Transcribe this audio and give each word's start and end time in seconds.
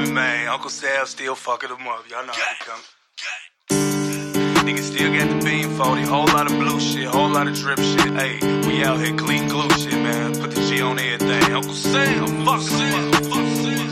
Uncle 0.00 0.70
Sam 0.70 1.04
still 1.04 1.34
fucking 1.34 1.68
them 1.68 1.86
up. 1.86 2.08
Y'all 2.08 2.24
know 2.26 2.32
how 2.32 2.52
it 2.52 2.58
come. 2.60 2.80
Niggas 4.64 4.94
still 4.94 5.12
got 5.12 5.28
the 5.28 5.44
beam 5.44 5.70
40, 5.76 6.02
whole 6.02 6.26
lot 6.26 6.50
of 6.50 6.58
blue 6.58 6.80
shit, 6.80 7.06
whole 7.06 7.28
lot 7.28 7.46
of 7.46 7.54
drip 7.54 7.78
shit. 7.78 8.12
Hey, 8.14 8.38
we 8.66 8.82
out 8.82 8.98
here 8.98 9.14
clean 9.16 9.46
glue 9.48 9.68
shit, 9.70 9.92
man. 9.92 10.32
Put 10.40 10.52
the 10.52 10.60
G 10.68 10.80
on 10.80 10.98
everything. 10.98 11.52
Uncle 11.52 11.74
Sam, 11.74 12.44
fuck 12.46 12.60
Sam, 12.62 13.12
fuck 13.12 13.46
Sam. 13.60 13.88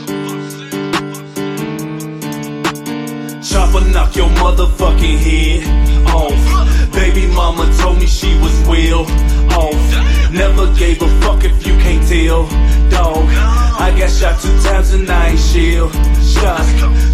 Chopper 3.43 3.85
knock 3.91 4.15
your 4.15 4.29
motherfucking 4.29 5.17
head 5.17 5.63
off. 6.07 6.91
Baby 6.91 7.27
mama 7.27 7.71
told 7.77 7.99
me 7.99 8.07
she 8.07 8.35
was 8.39 8.67
well 8.67 9.05
off. 9.57 10.31
Never 10.31 10.73
gave 10.75 11.01
a 11.01 11.07
fuck 11.21 11.43
if 11.43 11.67
you 11.67 11.77
can't 11.77 12.07
tell, 12.07 12.47
dog. 12.89 13.48
I 13.79 13.97
got 13.97 14.09
shot 14.09 14.41
two 14.41 14.61
times 14.61 14.91
and 14.93 15.09
I 15.09 15.29
ain't 15.29 15.39
shield. 15.39 15.93
Shot, 16.21 16.59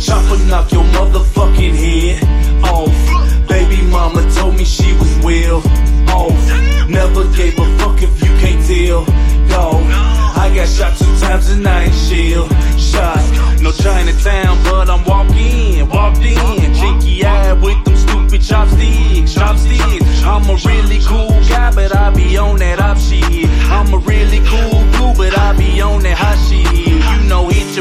chopper 0.01 0.43
knock 0.49 0.71
your 0.71 0.83
motherfucking 0.97 1.75
head 1.75 2.23
off. 2.63 3.47
Baby 3.47 3.83
mama 3.83 4.27
told 4.33 4.57
me 4.57 4.65
she 4.65 4.91
was 4.93 5.15
well 5.23 5.61
off. 6.09 6.89
Never 6.89 7.23
gave 7.35 7.57
a 7.59 7.77
fuck 7.77 8.01
if 8.01 8.19
you 8.19 8.31
can't 8.41 8.65
tell, 8.65 9.05
dog. 9.47 9.83
I 10.35 10.51
got 10.55 10.67
shot 10.67 10.97
two 10.97 11.05
times 11.19 11.49
and 11.49 11.67
I 11.67 11.83
ain't 11.83 11.93
shield. 11.93 12.49
Shot, 12.79 13.61
no 13.61 13.71
Chinatown, 13.71 14.63
but 14.63 14.89
I'm 14.89 15.05
walking, 15.05 15.87
walked 15.87 16.17
in, 16.17 16.73
chinky 16.73 17.23
eye 17.23 17.53
with 17.53 17.83
them 17.85 17.95
stupid 17.95 18.41
chopsticks, 18.41 19.35
chopsticks. 19.35 20.23
I'm 20.23 20.49
a 20.49 20.55
really 20.65 20.99
cool 21.05 21.29
guy, 21.47 21.71
but 21.75 21.95
I 21.95 22.09
be 22.09 22.37
on 22.37 22.57
that 22.57 22.79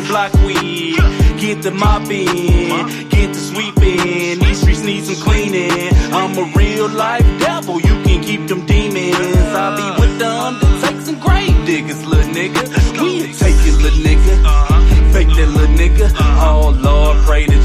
block 0.09 0.33
weed, 0.45 0.97
get 1.39 1.63
the 1.63 1.71
mopping, 1.71 3.09
get 3.09 3.33
the 3.33 3.41
sweeping. 3.51 4.39
These 4.39 4.61
streets 4.61 4.83
need 4.83 5.05
some 5.05 5.23
cleaning. 5.25 5.93
I'm 6.13 6.37
a 6.39 6.45
real 6.57 6.89
life 6.89 7.27
devil, 7.41 7.81
you 7.81 8.03
can 8.05 8.23
keep 8.23 8.47
them 8.49 8.67
demons. 8.67 9.17
I'll 9.17 9.77
be 9.77 10.01
with 10.01 10.19
the 10.19 10.29
undertakes 10.29 11.09
and 11.09 11.21
grave 11.21 11.67
diggers, 11.67 12.05
little 12.07 12.33
nigga. 12.33 12.63
We 13.01 13.33
take 13.33 13.57
it, 13.67 13.77
little 13.83 13.99
nigga. 14.01 14.35
Fake 15.13 15.29
that 15.29 15.49
little 15.49 15.77
nigga. 15.77 16.11
Oh 16.19 16.77
Lord, 16.83 17.19
pray 17.25 17.47
to 17.47 17.64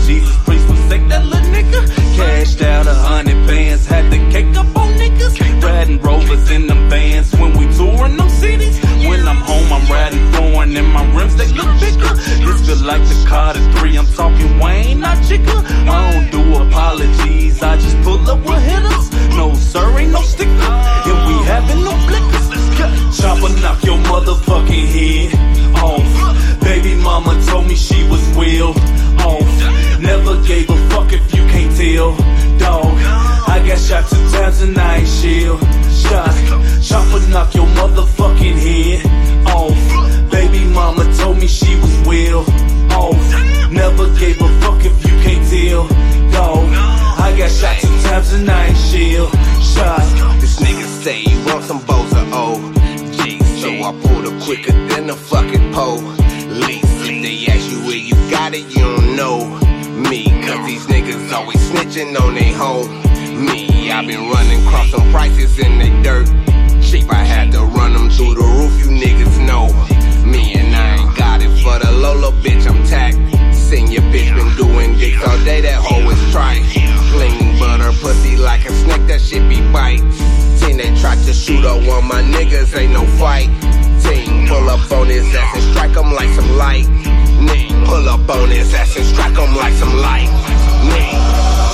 Carter 13.25 13.61
3, 13.79 13.97
I'm 13.97 14.07
talking 14.07 14.59
Wayne, 14.59 14.99
not 14.99 15.17
Jigga. 15.27 15.57
I 15.87 16.11
don't 16.11 16.31
do 16.31 16.41
apologies, 16.63 17.61
I 17.61 17.75
just 17.77 17.97
pull 18.03 18.19
up 18.29 18.39
with 18.39 18.61
hitters. 18.63 19.11
No 19.35 19.53
sir, 19.55 19.99
ain't 19.99 20.11
no 20.11 20.21
sticker, 20.21 20.49
and 20.49 21.19
we 21.27 21.35
having 21.45 21.83
no 21.83 21.93
flickers. 22.07 23.19
Chopper 23.19 23.53
knock 23.61 23.83
your 23.83 23.97
motherfucking 24.11 24.87
head 24.95 25.29
off. 25.83 26.61
Baby 26.61 26.95
mama 26.95 27.41
told 27.47 27.67
me 27.67 27.75
she 27.75 28.07
was 28.09 28.23
well 28.35 28.73
off. 29.27 29.99
Never 29.99 30.41
gave 30.43 30.69
a 30.69 30.77
fuck 30.89 31.11
if 31.11 31.33
you 31.33 31.43
can't 31.53 31.75
tell, 31.75 32.15
dog. 32.57 32.85
I 33.47 33.63
got 33.67 33.79
shot 33.79 34.09
two 34.09 34.29
times 34.31 34.61
and 34.61 34.77
I 34.77 34.97
ain't 34.97 35.07
shield. 35.07 35.59
Shot, 36.01 36.33
chopper 36.81 37.21
knock 37.29 37.53
your 37.55 37.67
motherfucking 37.79 38.57
head 38.65 39.47
off. 39.47 39.78
And 48.33 48.49
I 48.49 48.73
shield. 48.73 49.31
Shot. 49.61 50.01
This 50.39 50.59
nigga 50.59 50.85
say 51.03 51.21
he 51.21 51.35
want 51.45 51.63
some 51.63 51.79
boza 51.79 52.23
OG. 52.31 53.43
So 53.61 53.69
I 53.69 53.91
pulled 54.01 54.25
her 54.25 54.45
quicker 54.45 54.71
than 54.71 55.09
a 55.09 55.15
fucking 55.15 55.73
police. 55.73 56.83
If 57.07 57.23
they 57.23 57.47
ask 57.51 57.71
you 57.71 57.79
where 57.85 57.95
you 57.95 58.15
got 58.29 58.53
it, 58.53 58.65
you 58.75 58.83
don't 58.83 59.15
know 59.15 59.37
me. 60.09 60.25
Cause 60.45 60.65
these 60.65 60.85
niggas 60.87 61.31
always 61.31 61.59
snitching 61.69 62.19
on 62.19 62.35
they 62.35 62.51
home. 62.51 62.87
Me, 63.45 63.91
i 63.91 64.05
been 64.05 64.29
running 64.29 64.65
cross 64.67 64.91
some 64.91 65.11
prices 65.11 65.57
in 65.59 65.79
they 65.79 66.03
dirt 66.03 66.48
niggas, 82.49 82.77
ain't 82.77 82.93
no 82.93 83.05
fight. 83.17 83.47
Team 84.01 84.47
pull 84.47 84.69
up 84.69 84.91
on 84.91 85.07
his 85.07 85.25
ass 85.35 85.55
and 85.55 85.63
strike 85.71 85.95
him 85.95 86.11
like 86.13 86.29
some 86.29 86.57
lightning. 86.57 87.85
Pull 87.85 88.09
up 88.09 88.29
on 88.29 88.49
his 88.49 88.73
ass 88.73 88.95
and 88.97 89.05
strike 89.05 89.37
him 89.37 89.55
like 89.55 89.73
some 89.73 89.95
lightning. 89.97 91.15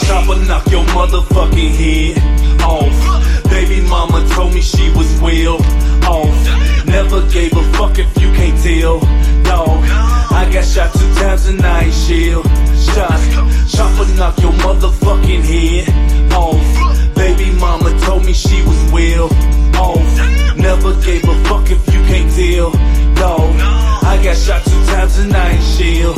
Chopper 0.05 0.39
knock 0.45 0.65
your 0.67 0.85
motherfucking 0.85 1.71
head 1.79 2.61
off. 2.61 3.43
Baby 3.49 3.81
mama 3.87 4.27
told 4.33 4.53
me 4.53 4.61
she 4.61 4.89
was 4.91 5.19
well 5.21 5.57
off. 6.05 6.85
Never 6.85 7.21
gave 7.31 7.53
a 7.53 7.63
fuck 7.73 7.97
if 7.97 8.09
you 8.21 8.31
can't 8.33 8.57
tell, 8.61 8.99
dog. 9.43 9.83
I 10.31 10.49
got 10.51 10.65
shot 10.65 10.93
two 10.93 11.13
times 11.15 11.47
and 11.47 11.61
I 11.61 11.85
ain't 11.85 11.93
shield. 11.93 12.45
Shot, 12.77 13.19
chopper 13.69 14.07
knock 14.15 14.37
your 14.39 14.53
motherfucking 14.63 15.41
head 15.41 16.33
off. 16.33 17.15
Baby 17.15 17.51
mama 17.59 17.97
told 18.01 18.25
me 18.25 18.33
she 18.33 18.61
was 18.63 18.91
well 18.91 19.29
off. 19.75 20.44
Never 20.65 20.99
gave 20.99 21.23
a 21.23 21.43
fuck 21.43 21.69
if 21.69 21.93
you 21.93 22.01
can't 22.09 22.35
deal. 22.35 22.71
No, 23.21 23.35
I 24.01 24.19
got 24.23 24.35
shot 24.35 24.63
two 24.65 24.85
times 24.85 25.19
and 25.19 25.31
I 25.31 25.51
ain't 25.51 25.63
shield. 25.63 26.17